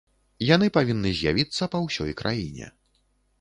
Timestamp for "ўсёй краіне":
1.85-2.73